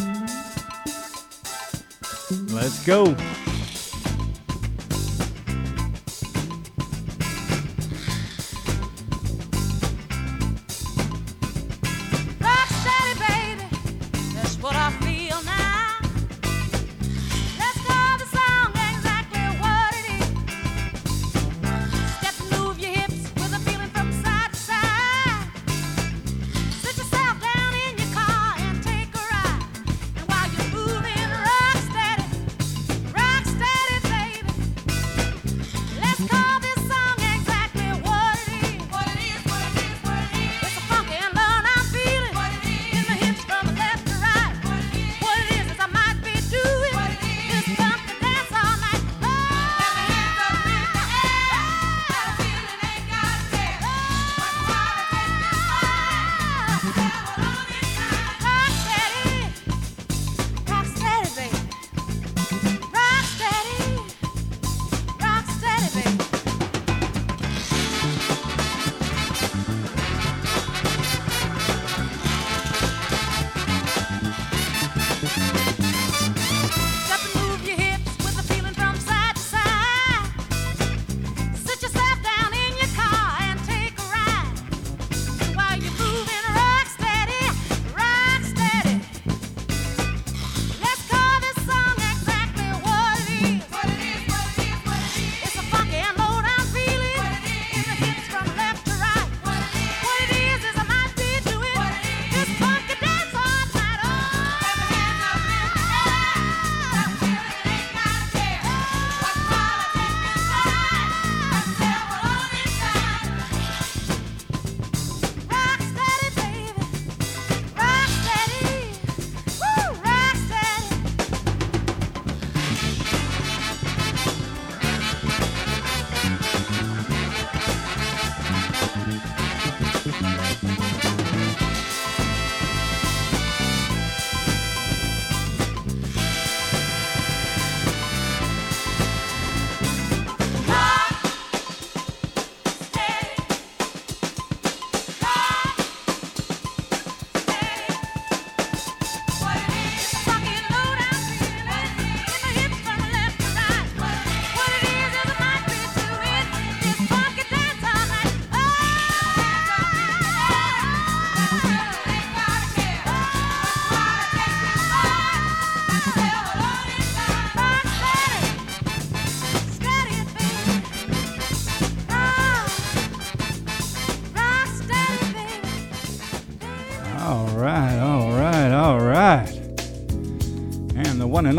[2.51, 3.15] Let's go.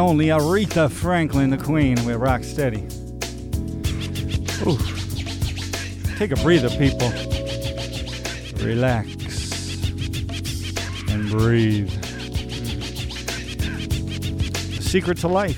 [0.03, 2.85] Only Aretha Franklin, the Queen, with Rock Steady.
[4.67, 4.77] Ooh.
[6.17, 7.09] Take a breather, people.
[8.61, 9.07] Relax
[11.09, 11.89] and breathe.
[14.75, 15.57] The secret to life.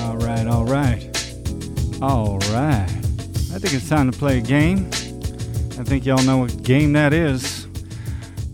[0.00, 1.09] All right, all right.
[2.02, 2.88] All right.
[3.52, 4.86] I think it's time to play a game.
[5.78, 7.66] I think y'all know what game that is.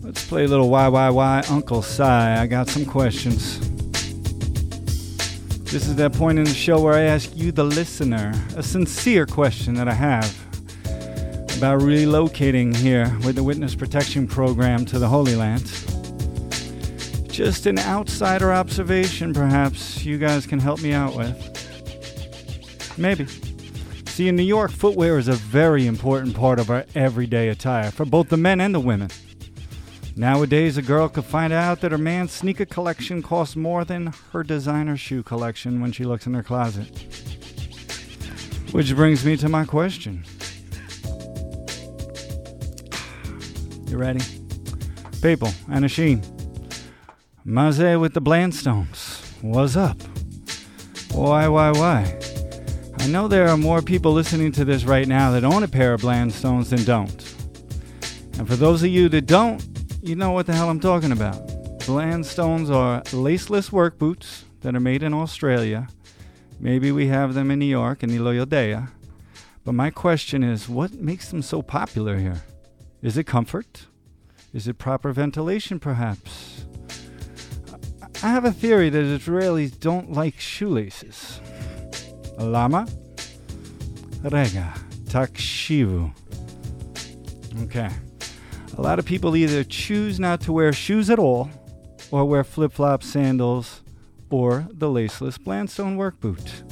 [0.01, 2.03] Let's play a little YYY Uncle Si.
[2.03, 3.59] I got some questions.
[5.71, 9.25] This is that point in the show where I ask you, the listener, a sincere
[9.25, 10.29] question that I have
[11.57, 15.65] about relocating here with the Witness Protection Program to the Holy Land.
[17.29, 21.56] Just an outsider observation, perhaps you guys can help me out with.
[22.97, 23.27] Maybe.
[24.07, 28.05] See, in New York, footwear is a very important part of our everyday attire for
[28.05, 29.09] both the men and the women.
[30.15, 34.41] Nowadays, a girl could find out that her man's sneaker collection costs more than her
[34.41, 36.87] designer shoe collection when she looks in her closet.
[38.71, 40.25] Which brings me to my question.
[43.87, 44.21] You ready?
[45.21, 46.25] People, Anasheen.
[47.45, 49.21] Maze with the Blundstones.
[49.43, 50.01] What's up?
[51.11, 52.19] Why, why, why?
[52.99, 55.93] I know there are more people listening to this right now that own a pair
[55.93, 57.35] of Blundstones than don't.
[58.37, 59.65] And for those of you that don't,
[60.01, 61.47] you know what the hell I'm talking about.
[61.79, 65.87] Blundstones are laceless work boots that are made in Australia.
[66.59, 68.89] Maybe we have them in New York in Iloyodea.
[69.63, 72.41] But my question is, what makes them so popular here?
[73.01, 73.85] Is it comfort?
[74.53, 76.65] Is it proper ventilation, perhaps?
[78.23, 81.39] I have a theory that Israelis don't like shoelaces.
[82.37, 82.87] Lama,
[84.23, 84.73] rega,
[85.05, 86.11] takshivu.
[87.63, 87.89] Okay.
[88.77, 91.49] A lot of people either choose not to wear shoes at all
[92.11, 93.81] or wear flip flop sandals
[94.29, 96.63] or the laceless Blundstone work boot.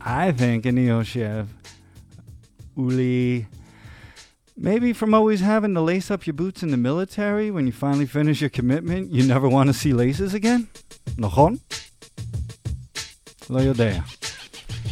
[0.00, 1.48] I think Ineoshev,
[2.76, 3.46] Uli,
[4.56, 8.06] maybe from always having to lace up your boots in the military, when you finally
[8.06, 10.68] finish your commitment, you never want to see laces again?
[11.18, 11.58] נכון?
[13.50, 13.60] לא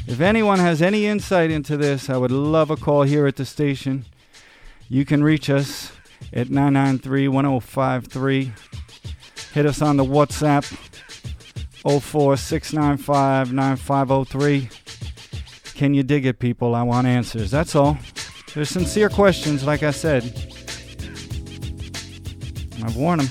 [0.06, 3.44] if anyone has any insight into this, I would love a call here at the
[3.44, 4.04] station.
[4.88, 5.90] You can reach us
[6.32, 8.52] at 993 1053.
[9.52, 10.64] Hit us on the WhatsApp
[11.82, 14.68] 04695 9503.
[15.74, 16.76] Can you dig it, people?
[16.76, 17.50] I want answers.
[17.50, 17.98] That's all.
[18.54, 20.22] They're sincere questions, like I said.
[22.84, 23.28] I've warned them.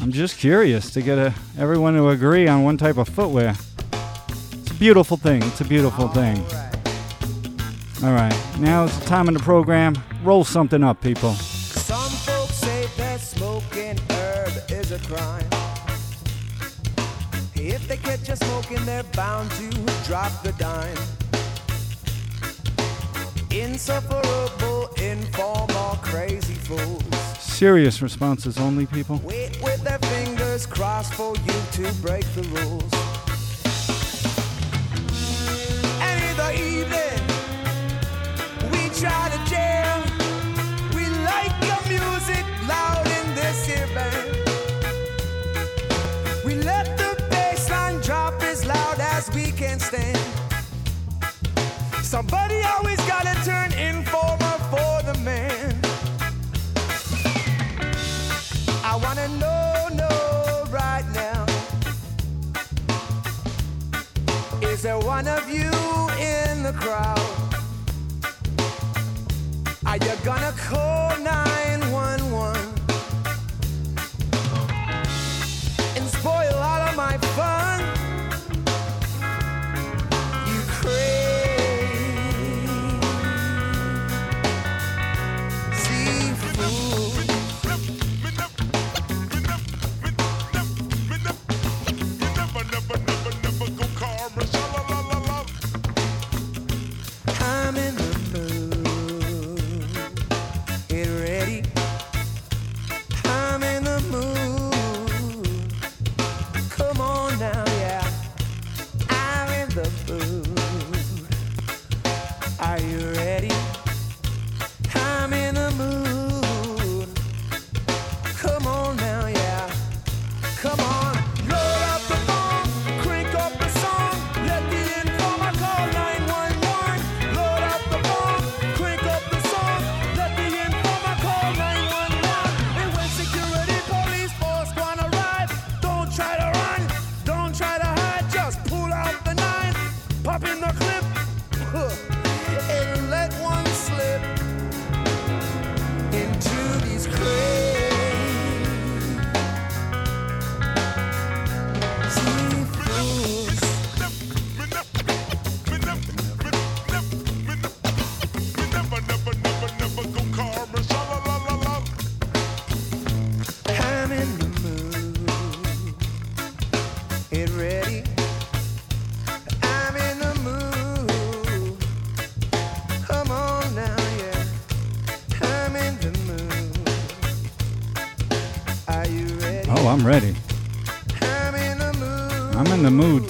[0.00, 3.54] I'm just curious to get a, everyone to agree on one type of footwear.
[4.84, 5.42] Beautiful thing.
[5.44, 6.44] It's a beautiful thing.
[8.04, 9.94] All right, now it's the time in the program.
[10.22, 11.32] Roll something up, people.
[11.32, 15.46] Some folks say that smoking herb is a crime.
[17.54, 19.70] If they catch you smoking, they're bound to
[20.04, 20.98] drop the dime.
[23.50, 27.02] Insufferable, informal, crazy fools.
[27.40, 29.18] Serious responses only, people.
[29.24, 33.13] Wait with their fingers crossed for you to break the rules.
[40.94, 41.52] We like
[41.88, 43.68] music loud in this.
[46.44, 50.18] We let the bass line drop as loud as we can stand.
[52.02, 55.74] Somebody always gotta turn informer for the man.
[58.84, 61.46] I wanna know, know right now.
[64.62, 65.70] Is there one of you
[66.18, 67.53] in the crowd?
[69.94, 71.53] Are you gonna call 911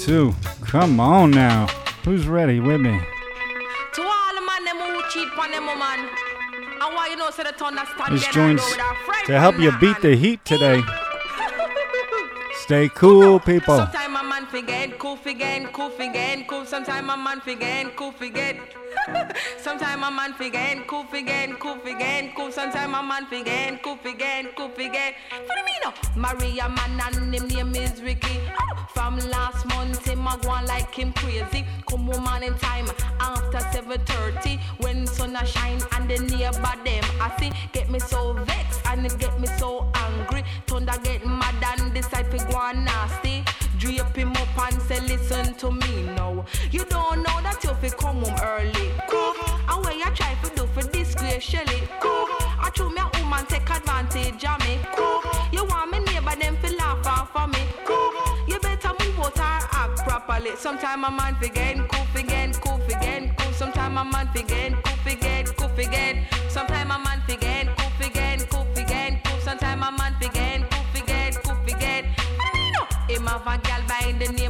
[0.06, 1.66] Come on now.
[2.04, 2.90] Who's ready with me?
[2.90, 6.10] To all the man them who cheat on them woman.
[6.82, 9.24] And why you know say the thunder stand This there joins and with a fright
[9.24, 10.82] to help you beat the heat today.
[12.64, 13.78] Stay cool, people.
[13.78, 16.66] Sometimes a man forget, cool forget, cool forget, cool.
[16.66, 18.56] Sometimes a man forget, cool forget.
[19.58, 22.50] Sometimes a man forget, cool forget, cool forget, cool.
[22.52, 25.14] Sometimes a man forget, cool forget, cool forget.
[25.30, 25.74] What do you mean?
[25.86, 25.92] Oh?
[26.16, 26.20] no?
[26.20, 28.40] Maria man and him name is Ricky.
[28.60, 31.64] Oh, From last month him a go on like him crazy.
[31.88, 32.88] Come home in time
[33.20, 38.32] after 7:30 when sun a shine and the neighbor them I see get me so
[38.32, 40.44] vexed and get me so angry.
[40.66, 43.33] Thunder get mad and decide to go on nasty.
[43.84, 46.46] Drape him up and say, listen to me now.
[46.70, 48.90] You don't know that you fi come home early.
[49.10, 49.34] Cool.
[49.68, 51.82] And what you try to do for disgrace Shelly.
[52.00, 52.24] Cool.
[52.64, 54.78] I true me a woman take advantage of me.
[54.96, 55.20] Cool.
[55.52, 57.60] You want me neighbor them fi laugh off for me.
[57.84, 58.10] Cool.
[58.48, 60.56] You better move out or act properly.
[60.56, 63.52] Sometime a man forget, cool forget, cool forget, cool.
[63.52, 66.16] Sometime a man fi forget, cool forget, cool forget.
[66.16, 66.33] Sometime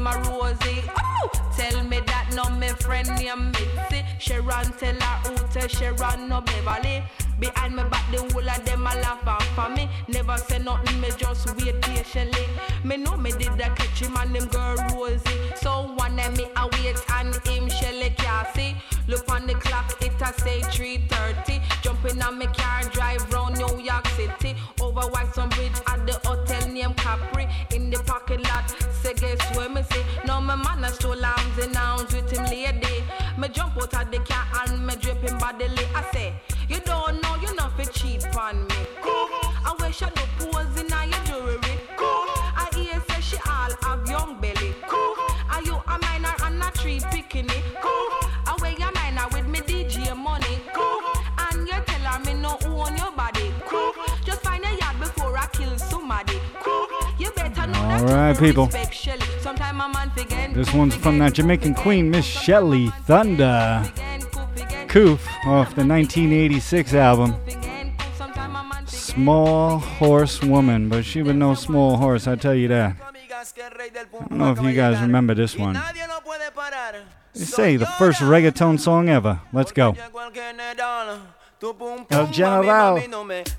[0.07, 0.83] of Rosie.
[0.97, 4.05] Oh, tell me that no me friend named Mitzi.
[4.19, 7.03] Sharon tell her who tell Sharon no Beverly.
[7.41, 9.89] Behind me back the whole of them a laugh off for me.
[10.09, 12.47] Never say nothing, me just wait patiently.
[12.85, 15.53] Me know me did a catch him and him girl Rosie.
[15.57, 18.77] So one day me a wait and him Shelly Cassie.
[19.09, 21.61] Look on the clock, it a say 3:30.
[21.83, 23.29] Jumping on me car, drive
[30.57, 33.05] my man a stole arms and arms with him lady.
[33.39, 35.85] Me jump out of the car and me drip him bodily.
[35.95, 36.35] I say,
[36.69, 38.77] you don't know you not fi cheat on me.
[39.03, 39.29] Cool.
[39.67, 41.75] I wear shadow pose in your jewelry.
[41.97, 42.27] Cool.
[42.57, 44.75] I hear say she all have young belly.
[44.89, 45.15] Cool.
[45.51, 47.65] Are you a minor and a tree picking it?
[47.81, 48.09] Cool.
[48.47, 50.61] I wear your minor with me DJ money.
[50.73, 51.01] Cool.
[51.39, 53.53] And you tell her me no own your body.
[53.67, 53.93] Cool.
[54.25, 56.39] Just find a yard before I kill somebody.
[56.61, 56.87] Cool.
[57.19, 58.67] You better know that All right, people.
[58.67, 59.04] respect
[60.55, 63.83] This one's from that Jamaican queen, Miss Shelly Thunder.
[64.87, 67.35] Kuff off the 1986 album.
[68.87, 72.97] Small Horse Woman, but she was no small horse, I tell you that.
[73.01, 75.75] I don't know if you guys remember this one.
[77.35, 79.41] They say the first reggaeton song ever.
[79.53, 79.97] Let's go.
[82.11, 82.95] El General.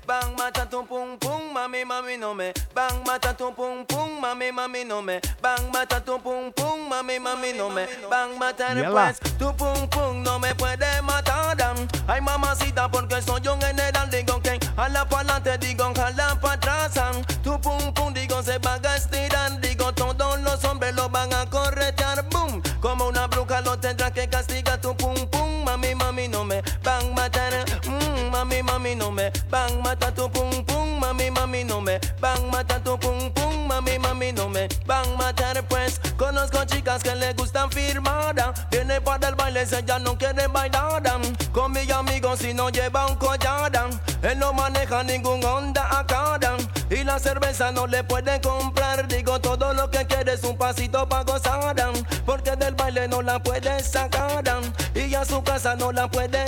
[0.06, 2.52] Bang mata tum pum pum, mami mami no me.
[2.72, 5.20] Bang mata tum pum pum, mami mami no me.
[5.42, 7.84] Bang mata tum pum pum, mami mami no me.
[8.08, 9.10] Bang mata Yala.
[9.10, 11.56] después, tu pum pum no me puede matar.
[11.56, 11.76] dan.
[12.06, 16.94] Ay mamacita porque soy un general digo que a la pa'lante digo jala pa' atrás.
[17.42, 19.25] Tu pum pum digo se van a estirar,
[29.56, 31.98] Bang mata tu pum pum, mami mami no me.
[32.20, 34.68] Bang mata tu pum pum, mami mami no me.
[34.86, 35.98] Bang matar pues.
[36.18, 38.52] Conozco chicas que le gustan firmada.
[38.70, 41.02] Viene para el baile, ella no quiere bailar.
[41.52, 43.72] Con mi amigo si no lleva un collar.
[44.22, 46.38] Él no maneja ningún Honda acá.
[46.90, 49.08] Y la cerveza no le puede comprar.
[49.08, 51.74] Digo todo lo que quiere es un pasito para gozar.
[52.26, 54.44] Porque del baile no la puede sacar.
[54.94, 56.06] Y a su casa no la.
[56.06, 56.45] So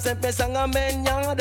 [0.00, 1.36] se empiezan a meñar.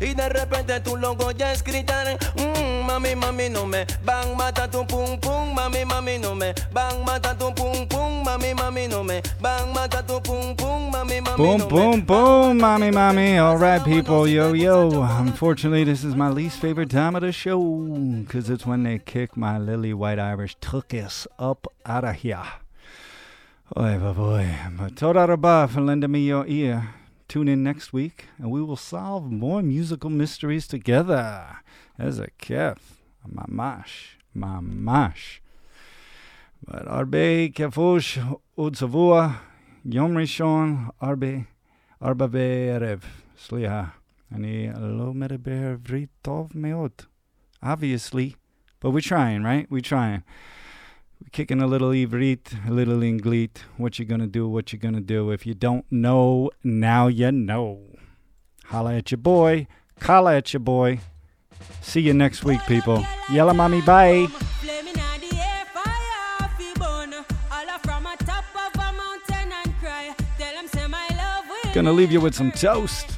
[0.00, 2.18] Y de repente tú lo oyes gritar.
[2.36, 5.54] "Mm, mami, mami, no me van mata tu pum pum.
[5.54, 8.24] Mami, mami, no me van mata tu pum pum.
[8.24, 10.90] Mami, mami, no me van mata tu pum pum.
[10.90, 13.38] Mami, mami, Boom, no me boom, boom, mommy, mommy.
[13.38, 15.02] All right, people, yo, yo.
[15.02, 17.60] Unfortunately, this is my least favorite time of the show
[18.20, 22.42] because it's when they kick my lily white Irish tuchus up out of here.
[23.76, 24.56] Oy, boy, boy.
[24.78, 26.94] But toda rabah for lending me your ear.
[27.28, 31.58] Tune in next week and we will solve more musical mysteries together.
[31.98, 32.78] As a kef.
[33.28, 34.16] Mamash.
[34.34, 35.40] Mamash.
[36.66, 39.36] But Arbe Kefush Utsavua
[39.84, 41.46] Yom Rishon Arbe
[42.00, 43.02] Arba Be'erev
[43.38, 43.92] Sliha
[44.34, 47.06] Ani lo medeber vrit tov meot
[47.62, 48.36] Obviously,
[48.80, 49.66] but we're trying, right?
[49.70, 50.22] We're trying.
[51.20, 53.58] We're kicking a little Ivrit, a little Inglit.
[53.76, 55.30] What you gonna do, what you gonna do.
[55.30, 57.80] If you don't know, now you know.
[58.66, 59.66] Holla at your boy.
[60.02, 61.00] Holla at your boy.
[61.80, 63.04] See you next week, people.
[63.32, 64.26] Yella mommy, bye.
[64.60, 67.14] Flaming on the air, fire fi burn.
[67.14, 70.14] All a from a top of a mountain and cry.
[70.38, 73.17] Tell 'em say my love will Gonna leave you with some toast.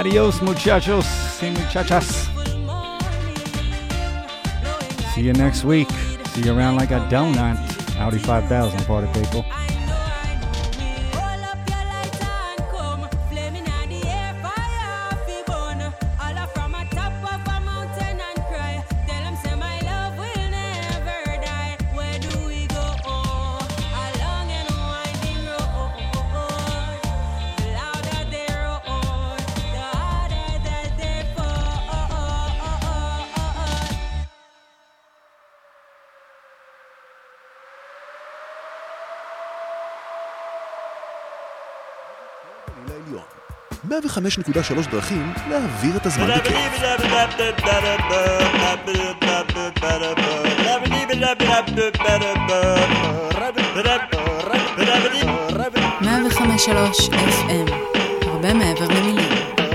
[0.00, 1.04] Adios, muchachos
[1.42, 2.30] y muchachas.
[5.14, 5.90] See you next week.
[6.32, 7.58] See you around like a donut.
[8.00, 9.44] Audi 5000, party people.
[44.20, 46.56] 105.3 דרכים להעביר את הזמן בכיף.
[56.00, 57.72] מאה וחמש שלוש FM,
[58.22, 59.28] הרבה מעבר למילים.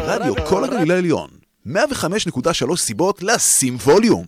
[0.06, 1.30] רדיו כל הגליל העליון.
[1.68, 4.26] 105.3 סיבות לשים ווליום.